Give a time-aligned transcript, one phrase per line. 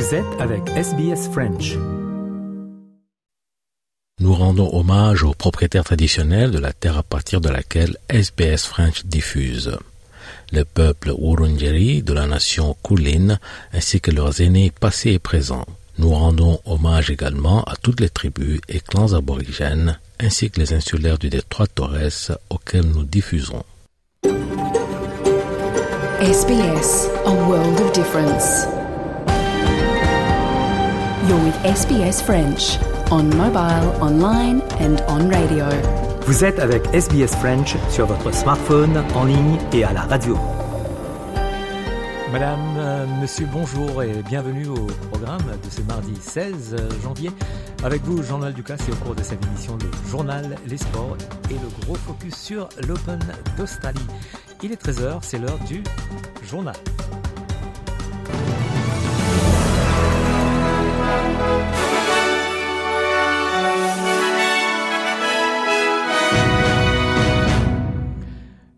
[0.00, 1.76] Vous êtes avec SBS French.
[4.18, 9.04] Nous rendons hommage aux propriétaires traditionnels de la terre à partir de laquelle SBS French
[9.04, 9.76] diffuse.
[10.52, 13.38] Le peuple Wurundjeri de la nation Kulin
[13.74, 15.66] ainsi que leurs aînés passés et présents.
[15.98, 21.18] Nous rendons hommage également à toutes les tribus et clans aborigènes ainsi que les insulaires
[21.18, 23.64] du détroit Torres auxquels nous diffusons.
[26.22, 28.79] SBS, a world of difference.
[31.30, 32.76] You're with SBS French
[33.12, 35.64] on mobile, online and on radio.
[36.26, 40.36] Vous êtes avec SBS French sur votre smartphone, en ligne et à la radio.
[42.32, 47.30] Madame, euh, monsieur, bonjour et bienvenue au programme de ce mardi 16 janvier.
[47.84, 51.16] Avec vous, Jean-Noël Ducas, et au cours de cette émission, le journal, les sports
[51.48, 53.20] et le gros focus sur l'Open
[53.56, 54.06] d'Australie.
[54.64, 55.84] Il est 13h, c'est l'heure du
[56.44, 56.74] journal.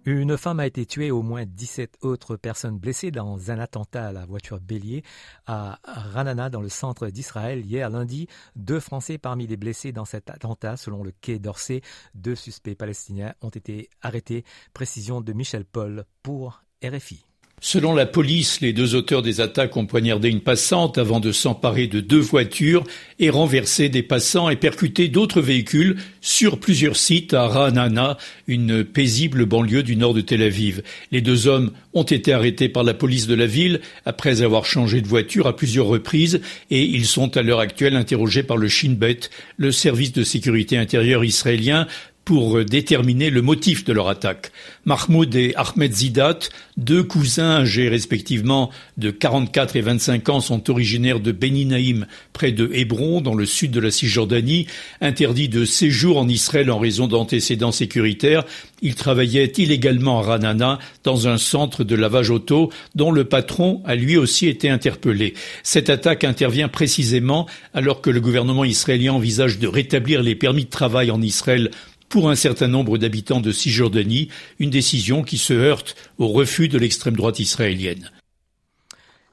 [0.04, 4.12] Une femme a été tuée, au moins 17 autres personnes blessées dans un attentat à
[4.12, 5.04] la voiture bélier
[5.46, 7.64] à Ranana, dans le centre d'Israël.
[7.64, 11.82] Hier lundi, deux Français parmi les blessés dans cet attentat, selon le quai d'Orsay.
[12.16, 14.44] Deux suspects palestiniens ont été arrêtés.
[14.74, 17.24] Précision de Michel Paul pour RFI.
[17.64, 21.86] Selon la police, les deux auteurs des attaques ont poignardé une passante avant de s'emparer
[21.86, 22.82] de deux voitures
[23.20, 29.46] et renverser des passants et percuter d'autres véhicules sur plusieurs sites à Ra'anana, une paisible
[29.46, 30.82] banlieue du nord de Tel Aviv.
[31.12, 35.00] Les deux hommes ont été arrêtés par la police de la ville après avoir changé
[35.00, 36.40] de voiture à plusieurs reprises
[36.72, 39.20] et ils sont à l'heure actuelle interrogés par le Shin Bet,
[39.56, 41.86] le service de sécurité intérieure israélien,
[42.24, 44.52] pour déterminer le motif de leur attaque.
[44.84, 46.38] Mahmoud et Ahmed Zidat,
[46.76, 52.70] deux cousins âgés respectivement de 44 et 25 ans, sont originaires de Beninaïm, près de
[52.72, 54.66] Hébron, dans le sud de la Cisjordanie.
[55.00, 58.44] Interdits de séjour en Israël en raison d'antécédents sécuritaires,
[58.82, 63.94] ils travaillaient illégalement à Ranana, dans un centre de lavage auto, dont le patron a
[63.94, 65.34] lui aussi été interpellé.
[65.62, 70.70] Cette attaque intervient précisément alors que le gouvernement israélien envisage de rétablir les permis de
[70.70, 71.70] travail en Israël
[72.12, 74.28] pour un certain nombre d'habitants de Cisjordanie,
[74.58, 78.10] une décision qui se heurte au refus de l'extrême droite israélienne.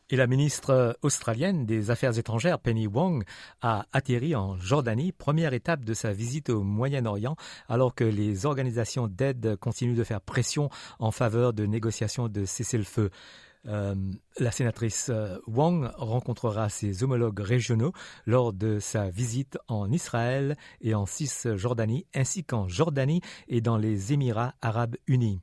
[0.10, 3.26] Et la ministre australienne des Affaires étrangères, Penny Wong,
[3.62, 7.36] a atterri en Jordanie, première étape de sa visite au Moyen-Orient,
[7.68, 10.70] alors que les organisations d'aide continuent de faire pression
[11.00, 13.10] en faveur de négociations de cessez-le-feu.
[13.68, 13.96] Euh,
[14.40, 17.92] la sénatrice euh, Wong rencontrera ses homologues régionaux
[18.26, 24.14] lors de sa visite en Israël et en Cisjordanie, ainsi qu'en Jordanie et dans les
[24.14, 25.42] Émirats arabes unis.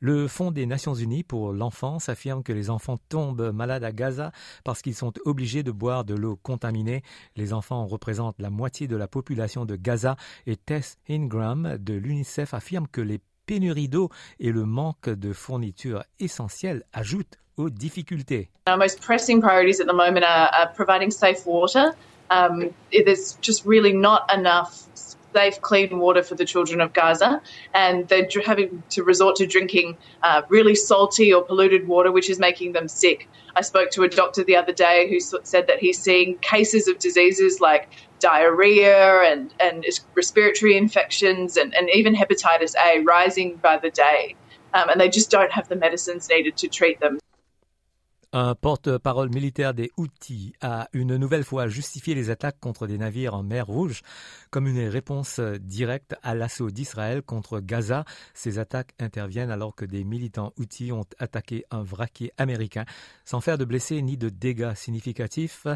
[0.00, 4.30] Le Fonds des Nations Unies pour l'enfance affirme que les enfants tombent malades à Gaza
[4.62, 7.02] parce qu'ils sont obligés de boire de l'eau contaminée.
[7.34, 10.14] Les enfants représentent la moitié de la population de Gaza
[10.46, 16.04] et Tess Ingram de l'UNICEF affirme que les pénurie d'eau et le manque de fournitures
[16.20, 18.50] essentielles ajoutent aux difficultés.
[18.68, 21.94] Our most pressing priorities at the moment are, are providing safe water.
[22.30, 24.86] Um, there's just really not enough
[25.34, 27.40] safe, clean water for the children of Gaza,
[27.72, 32.38] and they're having to resort to drinking uh, really salty or polluted water, which is
[32.38, 33.28] making them sick.
[33.56, 36.98] I spoke to a doctor the other day who said that he's seeing cases of
[36.98, 37.88] diseases like
[38.18, 39.84] diarrhea and, and
[40.14, 44.36] respiratory infections and, and even hepatitis A rising by the day.
[44.74, 47.18] Um, and they just don't have the medicines needed to treat them.
[48.34, 53.32] Un porte-parole militaire des Houthis a une nouvelle fois justifié les attaques contre des navires
[53.32, 54.02] en mer Rouge
[54.50, 58.04] comme une réponse directe à l'assaut d'Israël contre Gaza.
[58.34, 62.84] Ces attaques interviennent alors que des militants Houthis ont attaqué un vraquier américain
[63.24, 65.66] sans faire de blessés ni de dégâts significatifs.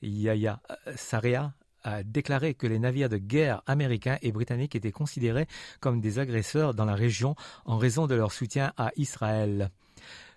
[0.00, 0.60] Yahya
[0.94, 1.54] Saria
[1.86, 5.46] a déclaré que les navires de guerre américains et britanniques étaient considérés
[5.80, 9.70] comme des agresseurs dans la région en raison de leur soutien à Israël.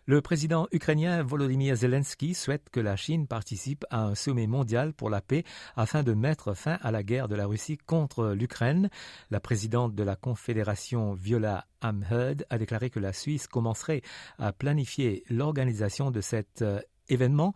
[0.06, 5.10] Le président ukrainien Volodymyr Zelensky souhaite que la Chine participe à un sommet mondial pour
[5.10, 5.44] la paix
[5.75, 8.90] afin de mettre fin à la guerre de la Russie contre l'Ukraine.
[9.30, 14.02] La présidente de la Confédération Viola Amherd a déclaré que la Suisse commencerait
[14.40, 17.54] à planifier l'organisation de cet euh, événement.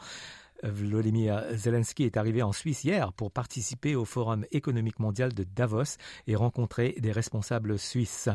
[0.64, 5.98] Volodymyr Zelensky est arrivé en Suisse hier pour participer au Forum économique mondial de Davos
[6.28, 8.30] et rencontrer des responsables suisses.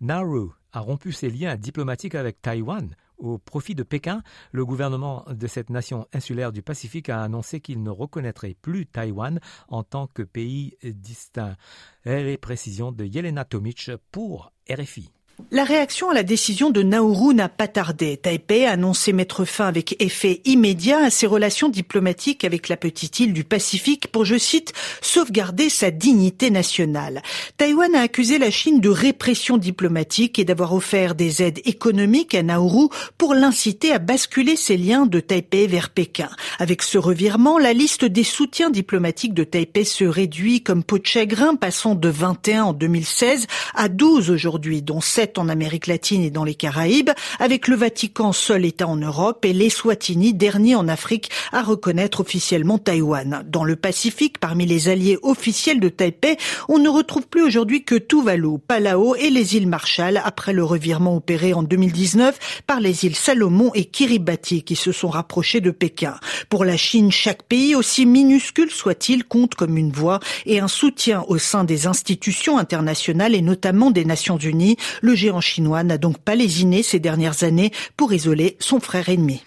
[0.00, 2.94] Nauru a rompu ses liens diplomatiques avec Taïwan.
[3.18, 4.22] Au profit de Pékin,
[4.52, 9.40] le gouvernement de cette nation insulaire du Pacifique a annoncé qu'il ne reconnaîtrait plus Taïwan
[9.66, 11.56] en tant que pays distinct.
[12.04, 15.10] Les précisions de Yelena Tomic pour RFI.
[15.52, 18.16] La réaction à la décision de Nauru n'a pas tardé.
[18.16, 23.20] Taipei a annoncé mettre fin avec effet immédiat à ses relations diplomatiques avec la petite
[23.20, 27.22] île du Pacifique pour, je cite, sauvegarder sa dignité nationale.
[27.56, 32.42] Taïwan a accusé la Chine de répression diplomatique et d'avoir offert des aides économiques à
[32.42, 36.30] Nauru pour l'inciter à basculer ses liens de Taipei vers Pékin.
[36.58, 41.06] Avec ce revirement, la liste des soutiens diplomatiques de Taipei se réduit comme peau de
[41.06, 46.30] chagrin, passant de 21 en 2016 à 12 aujourd'hui, dont 7 en Amérique latine et
[46.30, 51.30] dans les Caraïbes, avec le Vatican seul État en Europe et l'Eswatini, dernier en Afrique
[51.52, 53.44] à reconnaître officiellement Taïwan.
[53.46, 56.36] Dans le Pacifique, parmi les alliés officiels de Taipei,
[56.68, 61.16] on ne retrouve plus aujourd'hui que Tuvalu, Palau et les îles Marshall après le revirement
[61.16, 66.14] opéré en 2019 par les îles Salomon et Kiribati qui se sont rapprochés de Pékin.
[66.48, 71.24] Pour la Chine, chaque pays, aussi minuscule soit-il, compte comme une voix et un soutien
[71.28, 74.76] au sein des institutions internationales et notamment des Nations Unies.
[75.18, 79.42] Géant chinois n'a donc pas lésiné ces dernières années pour isoler son frère ennemi.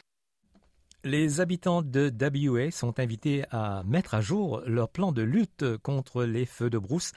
[1.04, 6.26] Les habitants de WA sont invités à mettre à jour leur plan de lutte contre
[6.26, 7.14] les feux de brousse,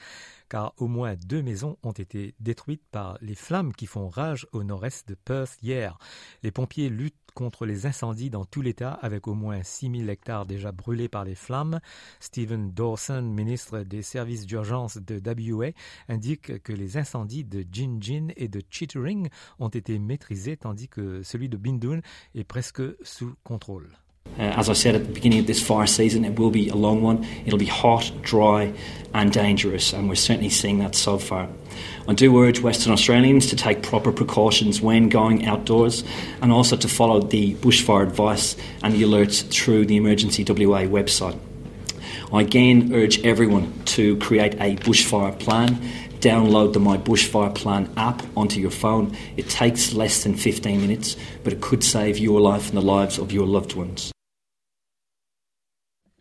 [0.49, 4.63] car au moins deux maisons ont été détruites par les flammes qui font rage au
[4.63, 5.99] nord-est de Perth hier.
[6.41, 10.71] Les pompiers luttent contre les incendies dans tout l'État avec au moins 6000 hectares déjà
[10.71, 11.79] brûlés par les flammes.
[12.19, 15.21] Stephen Dawson, ministre des services d'urgence de
[15.53, 15.71] WA,
[16.09, 19.29] indique que les incendies de Jinjin et de Chittering
[19.59, 21.99] ont été maîtrisés tandis que celui de Bindun
[22.33, 23.89] est presque sous contrôle.
[24.37, 26.75] Uh, as I said at the beginning of this fire season, it will be a
[26.75, 27.25] long one.
[27.45, 28.73] It'll be hot, dry,
[29.13, 31.47] and dangerous, and we're certainly seeing that so far.
[32.07, 36.03] I do urge Western Australians to take proper precautions when going outdoors
[36.41, 41.39] and also to follow the bushfire advice and the alerts through the Emergency WA website.
[42.33, 45.79] I again urge everyone to create a bushfire plan.
[46.19, 49.15] Download the My Bushfire Plan app onto your phone.
[49.37, 53.19] It takes less than 15 minutes, but it could save your life and the lives
[53.19, 54.11] of your loved ones.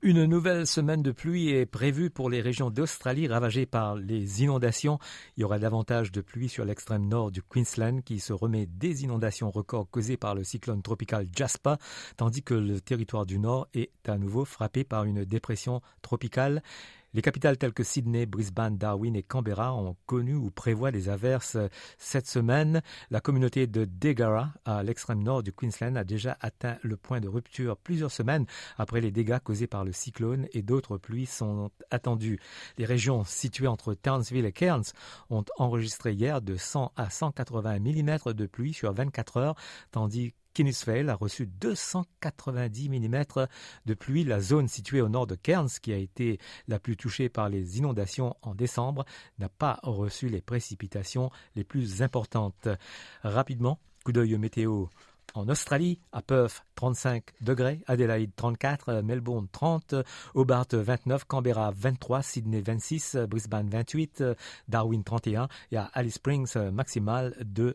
[0.06, 4.98] Une nouvelle semaine de pluie est prévue pour les régions d'Australie ravagées par les inondations.
[5.38, 9.04] Il y aura davantage de pluie sur l'extrême nord du Queensland qui se remet des
[9.04, 11.76] inondations records causées par le cyclone tropical Jasper,
[12.18, 16.62] tandis que le territoire du nord est à nouveau frappé par une dépression tropicale.
[17.14, 21.56] Les capitales telles que Sydney, Brisbane, Darwin et Canberra ont connu ou prévoient des averses
[21.96, 22.82] cette semaine.
[23.10, 27.28] La communauté de Degara, à l'extrême nord du Queensland, a déjà atteint le point de
[27.28, 28.46] rupture plusieurs semaines
[28.78, 32.40] après les dégâts causés par le cyclone et d'autres pluies sont attendues.
[32.78, 34.92] Les régions situées entre Townsville et Cairns
[35.30, 39.54] ont enregistré hier de 100 à 180 mm de pluie sur 24 heures,
[39.92, 43.24] tandis Kinisvale a reçu 290 mm
[43.86, 44.24] de pluie.
[44.24, 47.78] La zone située au nord de Cairns, qui a été la plus touchée par les
[47.78, 49.04] inondations en décembre,
[49.38, 52.68] n'a pas reçu les précipitations les plus importantes.
[53.22, 54.86] Rapidement, coup d'œil météo.
[55.34, 59.96] En Australie, à Perth, 35 degrés, Adelaide 34, Melbourne 30,
[60.34, 64.22] Hobart 29, Canberra 23, Sydney 26, Brisbane 28,
[64.68, 67.74] Darwin 31 et à Alice Springs maximal de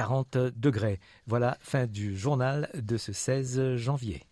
[0.00, 0.98] 40 degrés.
[1.26, 4.22] Voilà, fin du journal de ce 16 janvier.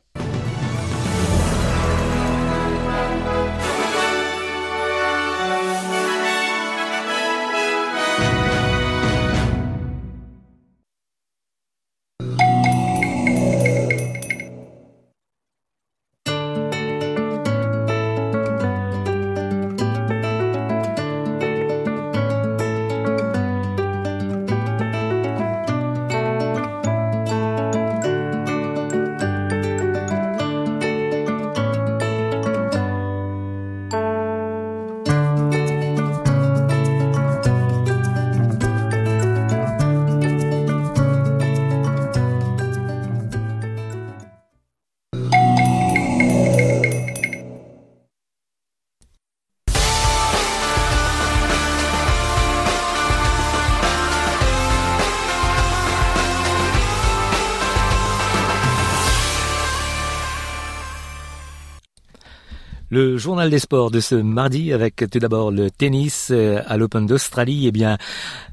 [63.19, 67.05] Le journal des sports de ce mardi avec tout d'abord le tennis euh, à l'Open
[67.05, 67.67] d'Australie.
[67.67, 67.99] Eh bien,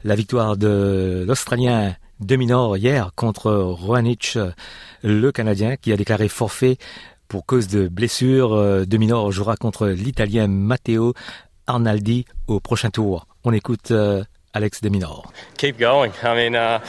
[0.03, 4.39] la victoire de l'Australien Deminor hier contre Roanic,
[5.03, 6.77] le Canadien, qui a déclaré forfait
[7.27, 8.55] pour cause de blessure.
[8.55, 11.13] Euh, Deminor jouera contre l'Italien Matteo
[11.67, 13.27] Arnaldi au prochain tour.
[13.43, 14.23] On écoute euh,
[14.55, 15.31] Alex Deminor.
[15.59, 16.09] Keep going.
[16.23, 16.79] I mean, uh,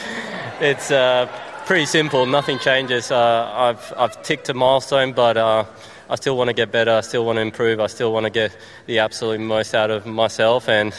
[0.62, 1.26] it's uh,
[1.66, 2.24] pretty simple.
[2.24, 3.10] Nothing changes.
[3.10, 5.36] Uh, I've I've ticked a milestone, but.
[6.08, 6.92] I still want to get better.
[6.92, 7.80] I still want to improve.
[7.80, 8.52] I still want to get
[8.86, 10.68] the absolute most out of myself.
[10.68, 10.92] And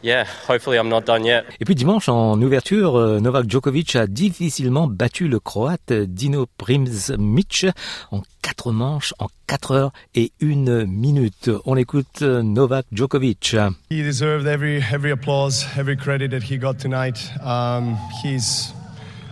[0.00, 1.44] yeah, hopefully I'm not done yet.
[1.60, 7.66] Et puis dimanche, en ouverture, euh, Novak Djokovic a difficilement battu le Croate Dino Primsmic
[8.12, 11.50] en quatre manches, en quatre heures et une minute.
[11.64, 13.56] On écoute euh, Novak Djokovic.
[13.90, 17.18] He deserved every every applause, every credit that he got tonight.
[17.44, 18.72] Um, he's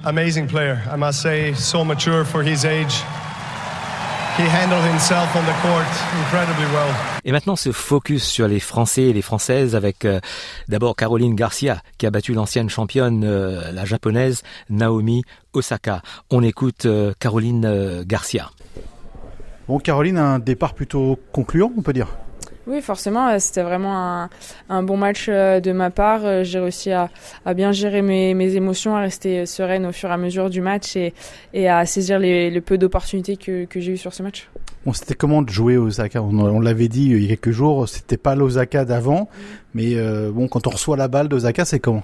[0.04, 0.82] amazing player.
[0.92, 3.04] I must say, so mature for his age.
[7.24, 10.20] Et maintenant, ce focus sur les Français et les Françaises avec euh,
[10.68, 15.22] d'abord Caroline Garcia qui a battu l'ancienne championne, euh, la japonaise Naomi
[15.54, 16.02] Osaka.
[16.30, 18.50] On écoute euh, Caroline Garcia.
[19.68, 22.08] Bon, Caroline, un départ plutôt concluant, on peut dire.
[22.66, 24.30] Oui, forcément, euh, c'était vraiment un,
[24.68, 26.24] un, bon match euh, de ma part.
[26.24, 27.10] Euh, j'ai réussi à,
[27.44, 30.60] à, bien gérer mes, mes, émotions, à rester sereine au fur et à mesure du
[30.60, 31.14] match et,
[31.54, 34.48] et à saisir les, le peu d'opportunités que, que j'ai eu sur ce match.
[34.84, 36.22] Bon, c'était comment de jouer au Osaka?
[36.22, 39.44] On, on l'avait dit il y a quelques jours, c'était pas l'Osaka d'avant, mm.
[39.74, 42.02] mais euh, bon, quand on reçoit la balle d'Osaka, c'est comment?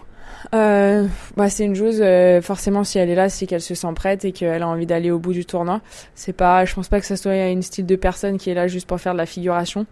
[0.54, 3.92] Euh, bah, c'est une chose euh, forcément si elle est là c'est qu'elle se sent
[3.95, 5.81] prête et qu'elle a envie d'aller au bout du tournoi
[6.16, 8.66] c'est pas je pense pas que ça soit une style de personne qui est là
[8.66, 9.87] juste pour faire de la figuration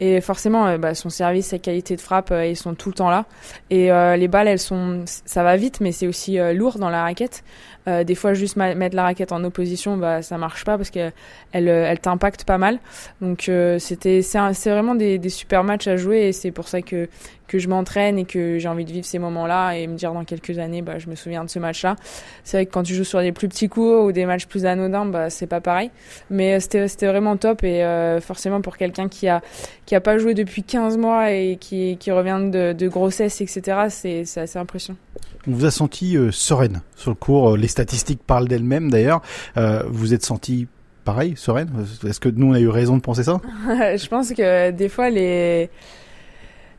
[0.00, 2.94] et forcément, euh, bah, son service, sa qualité de frappe, euh, ils sont tout le
[2.94, 3.24] temps là.
[3.70, 7.02] Et euh, les balles, elles sont, ça va vite, mais c'est aussi lourd dans la
[7.02, 7.44] raquette.
[7.86, 11.12] Des fois, juste mettre la raquette en opposition, bah, ça marche pas parce qu'elle
[11.52, 12.78] elle, elle t'impacte pas mal.
[13.20, 17.08] Donc, c'était, c'est vraiment des, super matchs à jouer et c'est pour ça que
[17.48, 20.24] que je m'entraîne et que j'ai envie de vivre ces moments-là et me dire dans
[20.24, 21.96] quelques années, bah, je me souviens de ce match-là.
[22.44, 24.64] C'est vrai que quand tu joues sur des plus petits cours ou des matchs plus
[24.64, 25.90] anodins, bah, c'est pas pareil.
[26.30, 27.84] Mais c'était, vraiment top et
[28.22, 29.42] forcément pour quelqu'un qui a
[29.86, 34.38] qui a pas joué depuis 15 mois et qui, qui revient de, grossesse, etc., c'est,
[34.38, 34.98] assez impressionnant.
[35.46, 37.56] On vous a senti euh, sereine sur le cours.
[37.56, 39.22] Les statistiques parlent d'elles-mêmes d'ailleurs.
[39.56, 40.66] Euh, vous êtes senti
[41.04, 41.70] pareil, sereine?
[42.06, 43.40] Est-ce que nous on a eu raison de penser ça?
[43.68, 45.70] Je pense que des fois les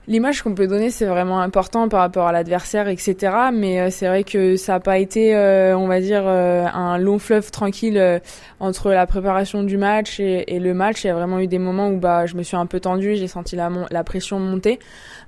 [0.05, 3.33] L'image qu'on peut donner, c'est vraiment important par rapport à l'adversaire, etc.
[3.53, 6.97] Mais euh, c'est vrai que ça n'a pas été, euh, on va dire, euh, un
[6.97, 8.21] long fleuve tranquille
[8.59, 11.05] entre la préparation du match et, le match.
[11.05, 13.15] Il y a vraiment eu des moments où bah, je me suis un peu tendue,
[13.15, 14.79] j'ai senti la, pression monter.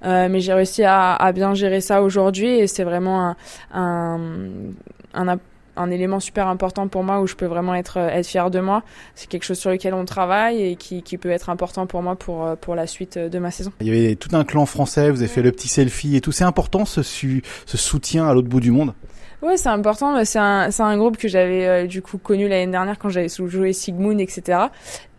[0.03, 3.36] mais j'ai réussi à, bien gérer ça aujourd'hui et c'est vraiment
[3.74, 4.19] un,
[5.13, 5.38] un
[5.75, 8.60] un élément super important pour moi où je peux vraiment être, euh, être fière de
[8.60, 8.84] moi.
[9.15, 12.15] C'est quelque chose sur lequel on travaille et qui, qui peut être important pour moi
[12.15, 13.72] pour, euh, pour la suite euh, de ma saison.
[13.82, 16.32] Il y avait tout un clan français, vous avez fait le petit selfie et tout.
[16.32, 18.94] C'est important ce, ce soutien à l'autre bout du monde?
[19.41, 20.24] Ouais, c'est important.
[20.24, 24.20] C'est un, un groupe que j'avais du coup connu l'année dernière quand j'avais joué Sigmund,
[24.20, 24.58] etc.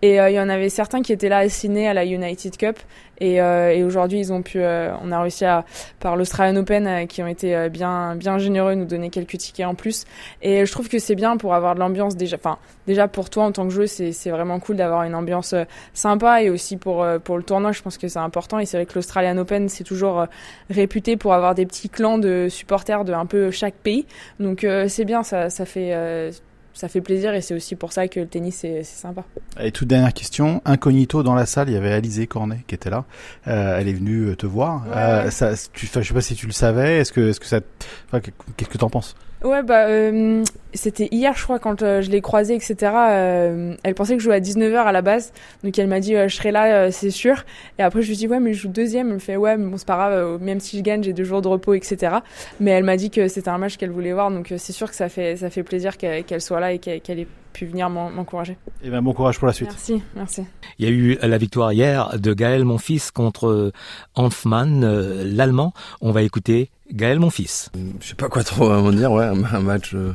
[0.02, 2.78] Et il y en avait certains qui étaient là assinés à la United Cup
[3.18, 5.64] et, euh, et aujourd'hui, ils ont pu, euh, on a réussi à,
[6.00, 9.74] par l'Australian Open, euh, qui ont été bien, bien généreux, nous donner quelques tickets en
[9.74, 10.04] plus.
[10.42, 12.36] Et je trouve que c'est bien pour avoir de l'ambiance déjà.
[12.36, 15.54] Enfin, déjà pour toi en tant que joueur, c'est, c'est vraiment cool d'avoir une ambiance
[15.94, 18.58] sympa et aussi pour pour le tournoi, je pense que c'est important.
[18.58, 20.26] Et c'est vrai que l'Australian Open, c'est toujours
[20.70, 24.06] réputé pour avoir des petits clans de supporters de un peu chaque pays.
[24.40, 26.32] Donc c'est bien, ça, ça fait
[26.76, 29.25] ça fait plaisir et c'est aussi pour ça que le tennis c'est sympa.
[29.59, 32.90] Et toute dernière question, incognito dans la salle, il y avait Alizé Cornet qui était
[32.90, 33.04] là.
[33.49, 34.85] Euh, elle est venue euh, te voir.
[34.95, 36.99] Euh, ça, tu, je sais pas si tu le savais.
[36.99, 37.61] Est-ce que, est-ce que ça,
[38.06, 38.21] enfin,
[38.56, 39.16] qu'est-ce que t'en penses?
[39.46, 40.42] Ouais, bah, euh,
[40.74, 42.74] c'était hier, je crois, quand euh, je l'ai croisée, etc.
[42.82, 45.32] Euh, elle pensait que je jouais à 19h à la base.
[45.62, 47.44] Donc elle m'a dit, je serai là, c'est sûr.
[47.78, 49.06] Et après, je lui ai dit, ouais, mais je joue deuxième.
[49.08, 51.22] Elle me fait, ouais, mais bon, c'est pas grave, même si je gagne, j'ai deux
[51.22, 52.16] jours de repos, etc.
[52.58, 54.32] Mais elle m'a dit que c'était un match qu'elle voulait voir.
[54.32, 57.28] Donc c'est sûr que ça fait, ça fait plaisir qu'elle soit là et qu'elle ait
[57.52, 58.54] pu venir m'encourager.
[58.82, 59.68] Et eh ben bon courage pour la suite.
[59.68, 60.44] Merci, merci.
[60.80, 63.70] Il y a eu la victoire hier de Gaël Monfils contre
[64.16, 65.72] Hanfmann, l'Allemand.
[66.00, 67.71] On va écouter Gaël, mon fils.
[68.00, 70.12] Je sais pas quoi trop en dire, ouais, un match, euh,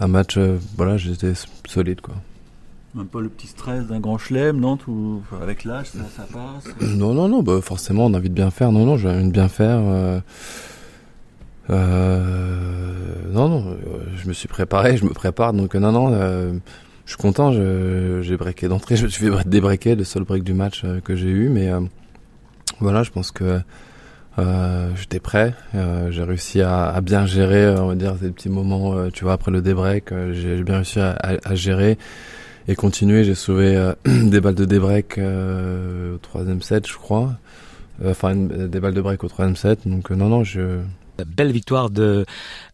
[0.00, 1.32] un match, euh, voilà, j'étais
[1.66, 2.14] solide, quoi.
[2.94, 6.74] Même pas le petit stress d'un grand chelem, non tout, Avec l'âge, ça, ça, passe
[6.80, 8.70] Non, non, non, bah forcément, on a envie de bien faire.
[8.70, 9.78] Non, non, j'ai envie de bien faire.
[9.80, 10.20] Euh,
[11.70, 12.92] euh,
[13.30, 13.76] non, non,
[14.14, 18.68] je me suis préparé, je me prépare, donc non, non, je suis content, j'ai breaké
[18.68, 21.70] d'entrée, je me suis fait débreaker, le seul break du match que j'ai eu, mais
[22.80, 23.58] voilà, je pense que euh,
[24.96, 29.10] j'étais prêt, euh, j'ai réussi à, bien gérer, on va dire, ces petits moments, euh,
[29.10, 31.98] tu vois, après le débreak, euh, j'ai bien réussi à, gérer
[32.68, 33.24] et continuer.
[33.24, 37.34] J'ai sauvé des balles de débreak au troisième set, je crois.
[38.04, 39.80] Enfin, des balles de break au troisième set.
[39.86, 40.78] Donc non, non, je,
[41.26, 42.24] belle victoire de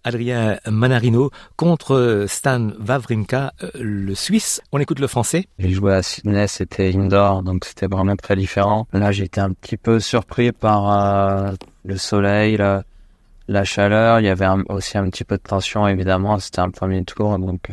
[0.04, 4.60] Adrien Manarino contre Stan Wawrinka, euh, le Suisse.
[4.72, 5.46] On écoute le français.
[5.58, 8.86] J'ai joué à Sydney, c'était indoor, donc c'était vraiment très différent.
[8.92, 11.52] Là, été un petit peu surpris par euh,
[11.84, 14.20] le soleil, la, chaleur.
[14.20, 16.38] Il y avait aussi un petit peu de tension, évidemment.
[16.38, 17.70] C'était un premier tour, donc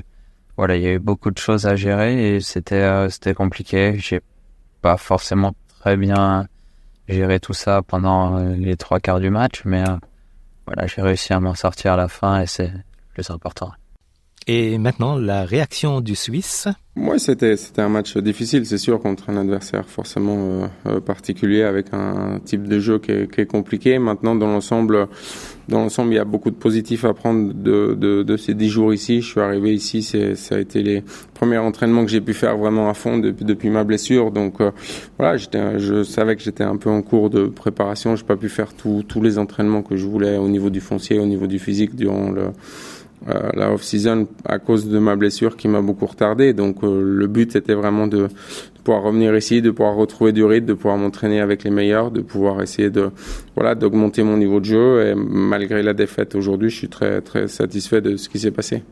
[0.57, 3.95] voilà, il y a eu beaucoup de choses à gérer et c'était euh, c'était compliqué.
[3.98, 4.22] J'ai
[4.81, 6.48] pas forcément très bien
[7.07, 9.84] gérer tout ça pendant les trois quarts du match, mais
[10.65, 13.72] voilà, j'ai réussi à m'en sortir à la fin et c'est le plus important.
[14.48, 19.32] Et maintenant, la réaction du Suisse Oui, c'était c'était un match difficile, c'est sûr, contre
[19.32, 23.48] un adversaire forcément euh, euh, particulier avec un type de jeu qui est, qui est
[23.48, 23.98] compliqué.
[23.98, 25.08] Maintenant, dans l'ensemble,
[25.68, 28.70] dans l'ensemble, il y a beaucoup de positifs à prendre de, de, de ces dix
[28.70, 29.22] jours ici.
[29.22, 32.56] Je suis arrivé ici, c'est ça a été les premiers entraînements que j'ai pu faire
[32.56, 34.30] vraiment à fond depuis, depuis ma blessure.
[34.30, 34.70] Donc euh,
[35.18, 38.16] voilà, j'étais, je savais que j'étais un peu en cours de préparation.
[38.16, 41.25] J'ai pas pu faire tous les entraînements que je voulais au niveau du foncier, au
[41.25, 42.52] niveau du physique durant le
[43.27, 46.53] euh, la off-season à cause de ma blessure qui m'a beaucoup retardé.
[46.53, 48.27] Donc euh, le but était vraiment de,
[48.84, 52.22] pouvoir revenir ici, de pouvoir retrouver du rythme, de pouvoir m'entraîner avec les meilleurs, de
[52.22, 53.10] pouvoir essayer de
[53.55, 55.07] voilà d'augmenter mon niveau de jeu.
[55.07, 58.84] Et malgré la défaite aujourd'hui, je suis très très satisfait de ce qui s'est passé.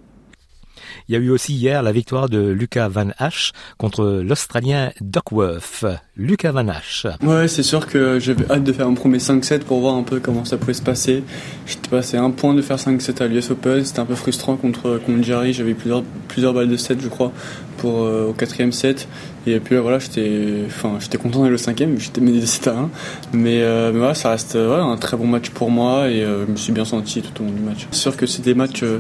[1.07, 5.85] Il y a eu aussi hier la victoire de Lucas Van Hache contre l'Australien Duckworth.
[6.15, 7.07] Lucas Van Hache.
[7.21, 10.19] Ouais, c'est sûr que j'avais hâte de faire un premier 5-7 pour voir un peu
[10.19, 11.23] comment ça pouvait se passer.
[11.65, 13.83] J'étais passé un point de faire 5-7 à l'US Open.
[13.83, 15.53] C'était un peu frustrant contre, contre Jerry.
[15.53, 17.31] J'avais plusieurs, plusieurs balles de 7, je crois,
[17.77, 19.07] pour, euh, au quatrième set.
[19.45, 22.89] Et puis voilà, j'étais, enfin, j'étais content d'aller au cinquième, j'étais 7 à 1.
[23.33, 26.51] Mais, euh, mais voilà, ça reste un très bon match pour moi et euh, je
[26.51, 27.87] me suis bien senti tout au long du match.
[27.91, 28.99] C'est sûr que c'est des matchs euh,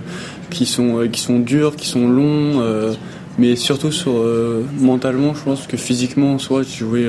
[0.49, 2.61] qui sont qui sont durs, qui sont longs,
[3.39, 4.13] mais surtout sur
[4.77, 7.07] mentalement, je pense que physiquement, soit j'ai joué.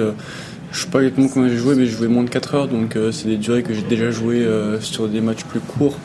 [0.72, 2.96] je sais pas exactement comment j'ai joué, mais j'ai joué moins de 4 heures, donc
[3.10, 4.46] c'est des durées que j'ai déjà joué
[4.80, 5.98] sur des matchs plus courts.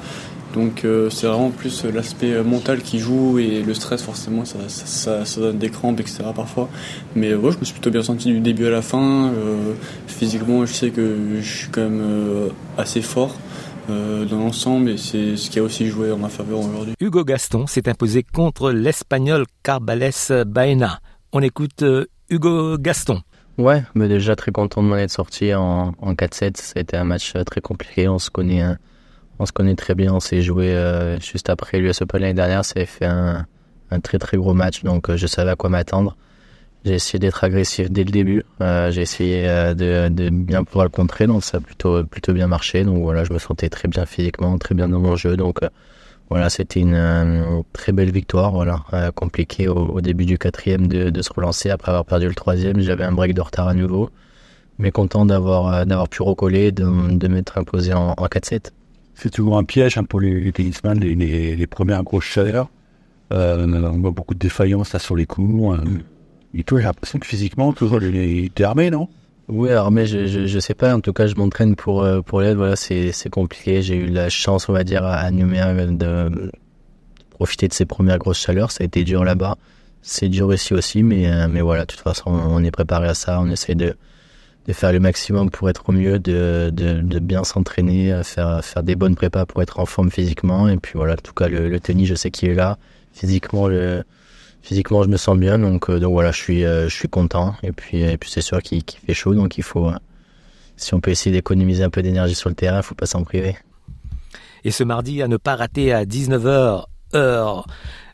[0.53, 4.45] Donc euh, c'est vraiment plus euh, l'aspect euh, mental qui joue et le stress forcément
[4.45, 6.69] ça, ça, ça, donne des crampes etc parfois.
[7.15, 9.31] Mais ouais, je me suis plutôt bien senti du début à la fin.
[10.07, 13.35] physiquement je sais que je suis quand même assez fort.
[13.87, 16.93] dans l'ensemble et c'est ce qui a aussi joué en ma faveur aujourd'hui.
[16.99, 20.99] Hugo Gaston s'est imposé contre l'espagnol Carbales Baena.
[21.31, 21.83] On écoute
[22.29, 23.21] Hugo Gaston.
[23.57, 26.51] Ouais, mais déjà très content de m'en être sorti en, en 4-7.
[26.55, 28.07] C'était un match très compliqué.
[28.07, 28.77] On se connaît hein
[29.39, 30.13] on se connaît très bien.
[30.13, 32.63] On s'est joué euh, juste après l'US Open l'année dernière.
[32.65, 33.45] Ça avait fait un,
[34.03, 36.15] très très gros match, donc euh, je savais à quoi m'attendre.
[36.85, 38.43] J'ai essayé d'être agressif dès le début.
[38.61, 39.43] Euh, j'ai essayé
[39.75, 42.83] de, bien pouvoir le contrer, donc ça a plutôt plutôt bien marché.
[42.83, 45.35] Donc voilà, je me sentais très bien physiquement, très bien dans mon jeu.
[45.35, 45.59] Donc
[46.29, 48.51] voilà, c'était une, très belle victoire.
[48.51, 52.79] Voilà, compliqué au, début du quatrième de, se relancer après avoir perdu le troisième.
[52.79, 54.09] J'avais un break de retard à nouveau,
[54.77, 58.71] mais content d'avoir pu recoller, de, m'être imposé en 4-7
[59.19, 62.69] c'est toujours un piège hein, pour les, les tennisman, les, les, les, premières grosses chaleurs.
[63.31, 65.77] Euh, on voit beaucoup de défaillances là sur les coups.
[65.77, 65.83] Hein.
[66.53, 69.07] Et toi, j'ai l'impression que physiquement, toujours, t'es armé, non?
[69.49, 70.95] Oui, armé, je, je, je, sais pas.
[70.95, 72.57] En tout cas, je m'entraîne pour, euh, pour l'aide.
[72.57, 73.81] Voilà, c'est, c'est compliqué.
[73.81, 76.51] J'ai eu la chance, on va dire, à Nouméa de
[77.31, 78.71] profiter de ces premières grosses chaleurs.
[78.71, 79.57] Ça a été dur là-bas.
[80.01, 83.13] C'est dur ici aussi, mais, euh, mais voilà, de toute façon, on est préparé à
[83.13, 83.41] ça.
[83.41, 83.95] On essaie de,
[84.69, 88.95] de faire le maximum pour être au mieux, de, de, bien s'entraîner, faire, faire des
[88.95, 90.67] bonnes prépas pour être en forme physiquement.
[90.67, 92.77] Et puis voilà, en tout cas, le, tennis, je sais qu'il est là.
[93.11, 94.03] Physiquement, le,
[94.61, 95.57] physiquement, je me sens bien.
[95.57, 97.55] Donc, euh, donc voilà, je suis, euh, je suis content.
[97.63, 99.89] Et puis, et puis c'est sûr qu'il fait chaud, donc il faut,
[100.77, 103.23] si on peut essayer d'économiser un peu d'énergie sur le terrain, il faut pas s'en
[103.23, 103.57] priver.
[104.63, 107.65] Et ce mardi, à ne pas rater à 19h, heure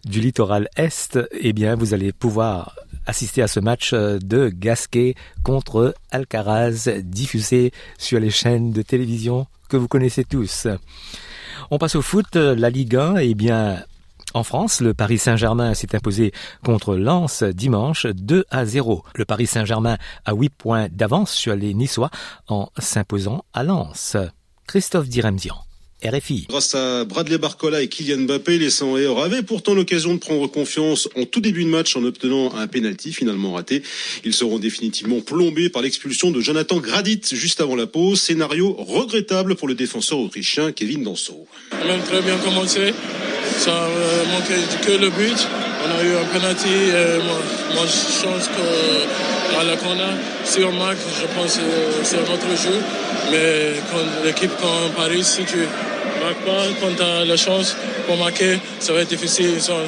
[0.06, 5.16] du littoral Est, eh bien, vous allez pouvoir assister à ce match euh, de Gasquet
[5.44, 10.68] contre Alcaraz, diffusé sur les chaînes de télévision que vous connaissez tous.
[11.72, 13.84] On passe au foot, la Ligue 1, eh bien,
[14.36, 19.04] en France, le Paris Saint-Germain s'est imposé contre Lens dimanche 2 à 0.
[19.16, 22.10] Le Paris Saint-Germain a 8 points d'avance sur les Niçois
[22.50, 24.18] en s'imposant à Lens.
[24.68, 25.65] Christophe Diremzian.
[26.10, 26.46] RFI.
[26.50, 31.10] Grâce à Bradley Barcola et Kylian Mbappé, les 100 avaient pourtant l'occasion de prendre confiance
[31.16, 33.82] en tout début de match en obtenant un penalty finalement raté.
[34.24, 38.22] Ils seront définitivement plombés par l'expulsion de Jonathan Gradit juste avant la pause.
[38.22, 41.48] Scénario regrettable pour le défenseur autrichien Kevin Danso.
[41.72, 42.94] On a très bien commencé.
[43.58, 45.48] Ça euh, manquait que le but.
[45.86, 46.68] On a eu un penalty.
[47.24, 47.40] Moi,
[47.76, 52.50] moi, je pense que à la corner, si on marque, je pense que c'est notre
[52.62, 52.80] jeu.
[53.32, 55.60] Mais quand l'équipe comme Paris, si tu
[56.82, 57.76] quand tu as la chance
[58.08, 59.52] pour marquer, ça va être difficile.
[59.56, 59.88] Ils ont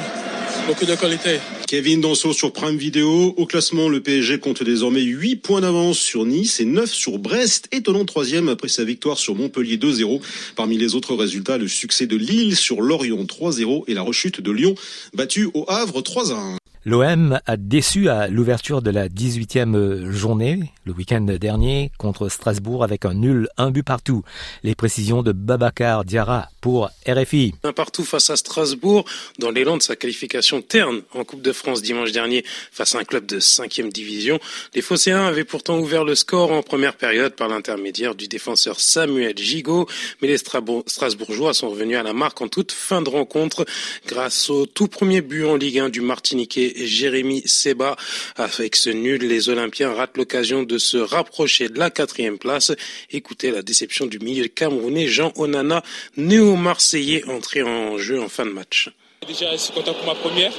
[0.66, 1.38] beaucoup de qualité.
[1.66, 3.34] Kevin Danso sur Prime Video.
[3.36, 7.68] Au classement, le PSG compte désormais 8 points d'avance sur Nice et 9 sur Brest,
[7.72, 10.22] étonnant troisième après sa victoire sur Montpellier 2-0.
[10.56, 14.50] Parmi les autres résultats, le succès de Lille sur Lorient 3-0 et la rechute de
[14.50, 14.74] Lyon,
[15.12, 16.56] battue au Havre 3-1.
[16.88, 23.04] L'OM a déçu à l'ouverture de la 18e journée, le week-end dernier, contre Strasbourg avec
[23.04, 24.22] un nul, un but partout.
[24.62, 27.52] Les précisions de Babacar Diarra pour RFI.
[27.62, 29.04] Un partout face à Strasbourg,
[29.38, 33.04] dans l'élan de sa qualification terne en Coupe de France dimanche dernier face à un
[33.04, 34.40] club de 5e division.
[34.74, 39.36] Les Phocéens avaient pourtant ouvert le score en première période par l'intermédiaire du défenseur Samuel
[39.36, 39.86] Gigot,
[40.22, 43.66] mais les Strasbourgeois sont revenus à la marque en toute fin de rencontre
[44.06, 47.96] grâce au tout premier but en Ligue 1 du Martiniquais Jérémy Seba.
[48.36, 52.72] Avec ce nul, les Olympiens ratent l'occasion de se rapprocher de la quatrième place.
[53.10, 55.82] Écoutez la déception du milieu camerounais Jean Onana,
[56.16, 58.90] néo-marseillais entré en jeu en fin de match.
[59.26, 60.52] Déjà, je suis content pour ma première,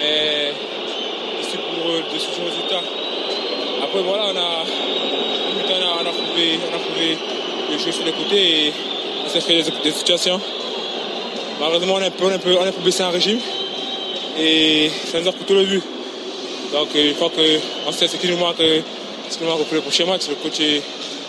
[0.00, 0.52] mais
[1.40, 2.82] je suis pour euh, de ce résultat.
[3.82, 4.64] Après, voilà, on a,
[6.12, 7.16] trouvé, on a trouvé
[7.70, 8.72] les jeux sur les côtés et
[9.24, 10.40] on s'est fait des, situations.
[11.60, 13.38] Malheureusement, on on un peu, on a un peu baissé un régime
[14.38, 15.82] et ça nous a coûté le but.
[16.72, 19.64] Donc euh, je crois que en fait, ce qui nous manque, ce qui nous manque
[19.64, 20.82] pour le prochain match, le coach est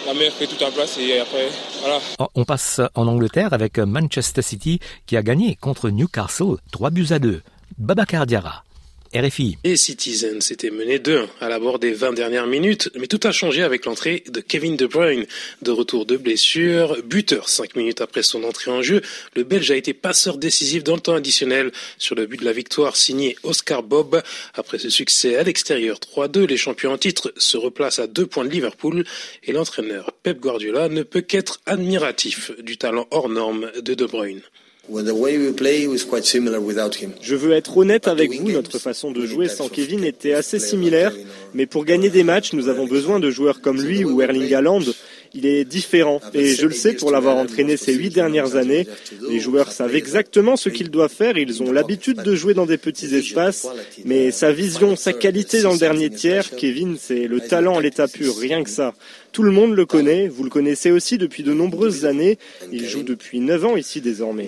[0.05, 1.47] la qui est tout en place et après
[1.81, 1.99] voilà.
[2.35, 7.19] On passe en Angleterre avec Manchester City qui a gagné contre Newcastle 3 buts à
[7.19, 7.41] 2.
[7.77, 8.63] Babacar Diarra.
[9.13, 9.57] RFI.
[9.63, 13.31] Et Citizen s'était mené 2 à la bord des 20 dernières minutes, mais tout a
[13.31, 15.25] changé avec l'entrée de Kevin De Bruyne.
[15.61, 19.01] De retour de blessure, buteur 5 minutes après son entrée en jeu,
[19.35, 22.53] le Belge a été passeur décisif dans le temps additionnel sur le but de la
[22.53, 24.21] victoire signé Oscar Bob.
[24.55, 28.45] Après ce succès à l'extérieur 3-2, les champions en titre se replacent à deux points
[28.45, 29.03] de Liverpool
[29.43, 34.41] et l'entraîneur Pep Guardiola ne peut qu'être admiratif du talent hors norme de De Bruyne.
[37.21, 41.13] Je veux être honnête avec vous, notre façon de jouer sans Kevin était assez similaire,
[41.53, 44.81] mais pour gagner des matchs, nous avons besoin de joueurs comme lui ou Erling Haaland.
[45.33, 48.87] Il est différent et je le sais pour l'avoir entraîné ces huit dernières années.
[49.29, 52.77] Les joueurs savent exactement ce qu'ils doivent faire, ils ont l'habitude de jouer dans des
[52.77, 53.67] petits espaces,
[54.05, 58.07] mais sa vision, sa qualité dans le dernier tiers, Kevin, c'est le talent à l'état
[58.07, 58.93] pur, rien que ça.
[59.33, 62.37] Tout le monde le connaît, vous le connaissez aussi depuis de nombreuses années.
[62.71, 64.47] Il joue depuis 9 ans ici désormais.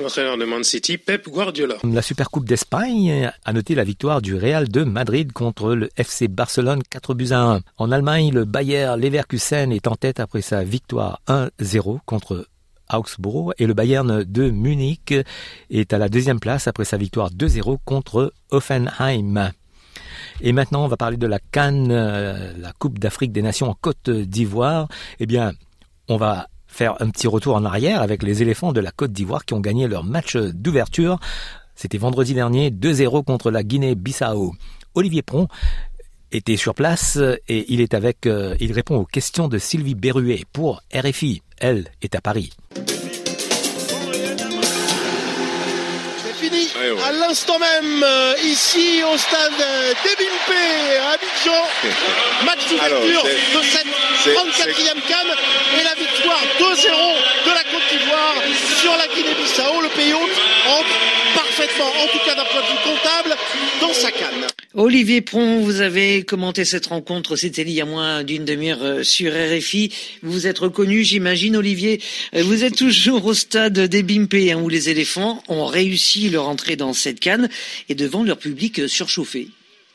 [0.00, 1.76] L'entraîneur de Man City, Pep Guardiola.
[1.84, 6.77] La Supercoupe d'Espagne a noté la victoire du Real de Madrid contre le FC Barcelone
[6.82, 7.60] 4 buts à 1.
[7.78, 12.46] En Allemagne, le Bayer Leverkusen est en tête après sa victoire 1-0 contre
[12.92, 15.14] Augsbourg et le Bayern de Munich
[15.70, 19.52] est à la deuxième place après sa victoire 2-0 contre Offenheim.
[20.40, 23.74] Et maintenant, on va parler de la Cannes, euh, la Coupe d'Afrique des Nations en
[23.74, 24.88] Côte d'Ivoire.
[25.18, 25.52] Eh bien,
[26.08, 29.44] on va faire un petit retour en arrière avec les éléphants de la Côte d'Ivoire
[29.44, 31.18] qui ont gagné leur match d'ouverture.
[31.74, 34.54] C'était vendredi dernier, 2-0 contre la Guinée-Bissau.
[34.94, 35.48] Olivier Pron
[36.32, 40.44] était sur place et il est avec, euh, il répond aux questions de Sylvie Berruet
[40.52, 41.42] pour RFI.
[41.58, 42.52] Elle est à Paris.
[47.04, 49.52] à l'instant même euh, ici au stade
[50.04, 50.56] d'Ebimpe
[51.00, 51.62] à Abidjan.
[52.44, 55.34] Match d'ouverture de cette 34e canne
[55.78, 58.34] et la victoire 2-0 de la Côte d'Ivoire
[58.80, 59.80] sur la Guinée-Bissau.
[59.82, 60.98] Le pays hôte entre
[61.34, 63.36] parfaitement, en tout cas d'un point de vue comptable,
[63.80, 64.46] dans sa canne.
[64.80, 69.02] Olivier Pron, vous avez commenté cette rencontre, c'était il y a moins d'une demi-heure euh,
[69.02, 69.92] sur RFI.
[70.22, 72.00] Vous êtes reconnu, j'imagine, Olivier.
[72.36, 76.46] Euh, vous êtes toujours au stade des Bimpe, hein, où les éléphants ont réussi leur
[76.48, 77.48] entrée dans cette canne
[77.88, 79.48] et devant leur public surchauffé.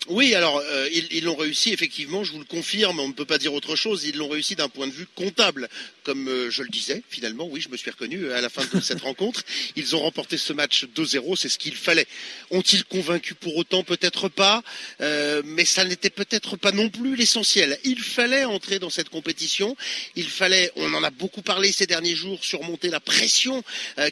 [0.10, 3.38] Oui, alors euh, ils l'ont réussi effectivement, je vous le confirme, on ne peut pas
[3.38, 5.70] dire autre chose, ils l'ont réussi d'un point de vue comptable,
[6.04, 8.82] comme euh, je le disais, finalement, oui, je me suis reconnu à la fin de
[8.82, 9.44] cette rencontre.
[9.78, 12.06] Ils ont remporté ce match 2-0, c'est ce qu'il fallait.
[12.52, 13.86] Ont-ils convaincu pour autant?
[13.86, 14.62] Peut-être pas,
[15.00, 17.80] euh, mais ça n'était peut-être pas non plus l'essentiel.
[17.86, 19.78] Il fallait entrer dans cette compétition,
[20.18, 23.64] il fallait, on en a beaucoup parlé ces derniers jours, surmonter la pression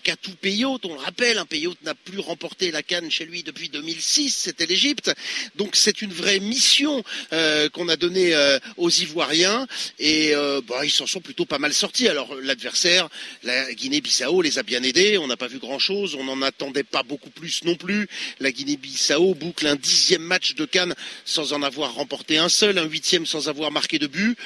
[0.03, 0.85] qu'a tout pays hôte.
[0.85, 4.29] On le rappelle, un pays hôte n'a plus remporté la Cannes chez lui depuis 2006,
[4.29, 5.13] c'était l'Égypte.
[5.55, 9.67] Donc c'est une vraie mission euh, qu'on a donnée euh, aux Ivoiriens
[9.99, 12.07] et euh, bah, ils s'en sont plutôt pas mal sortis.
[12.07, 13.09] Alors l'adversaire,
[13.43, 15.17] la Guinée-Bissau, les a bien aidés.
[15.17, 18.07] On n'a pas vu grand-chose, on n'en attendait pas beaucoup plus non plus.
[18.39, 20.93] La Guinée-Bissau boucle un dixième match de Cannes
[21.25, 24.37] sans en avoir remporté un seul, un huitième sans avoir marqué de but.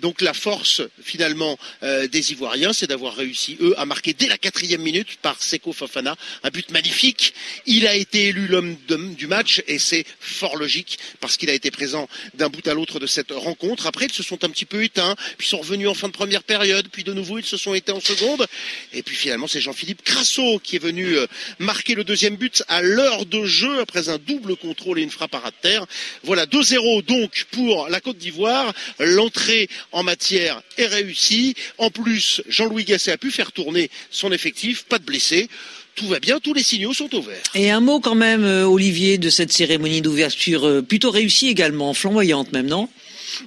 [0.00, 4.82] donc la force finalement des Ivoiriens, c'est d'avoir réussi eux à marquer dès la quatrième
[4.82, 7.34] minute par Seko Fafana un but magnifique.
[7.66, 8.76] Il a été élu l'homme
[9.14, 10.71] du match et c'est fort logique
[11.20, 13.86] parce qu'il a été présent d'un bout à l'autre de cette rencontre.
[13.86, 16.42] Après, ils se sont un petit peu éteints, puis sont revenus en fin de première
[16.42, 18.46] période, puis de nouveau ils se sont éteints en seconde.
[18.92, 21.26] Et puis finalement, c'est Jean-Philippe Crasso qui est venu euh,
[21.58, 25.34] marquer le deuxième but à l'heure de jeu après un double contrôle et une frappe
[25.34, 25.86] à ras de terre.
[26.22, 28.72] Voilà 2-0 donc pour la Côte d'Ivoire.
[28.98, 31.54] L'entrée en matière est réussie.
[31.78, 35.48] En plus, Jean-Louis Gasset a pu faire tourner son effectif, pas de blessés.
[35.94, 37.24] Tout va bien, tous les signaux sont au.
[37.54, 42.66] Et un mot quand même, Olivier, de cette cérémonie d'ouverture plutôt réussie également, flamboyante même,
[42.66, 42.88] non?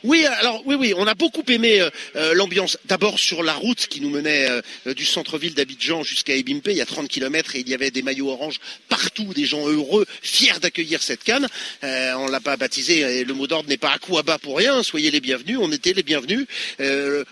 [0.03, 2.77] Oui, alors oui, oui, on a beaucoup aimé euh, euh, l'ambiance.
[2.85, 6.81] D'abord sur la route qui nous menait euh, du centre-ville d'Abidjan jusqu'à Ebimpe, il y
[6.81, 10.59] a 30 kilomètres et il y avait des maillots orange partout, des gens heureux, fiers
[10.61, 11.47] d'accueillir cette canne.
[11.83, 14.83] on l'a pas baptisé, le mot d'ordre n'est pas Aquaba pour rien.
[14.83, 16.45] Soyez les bienvenus, on était les bienvenus.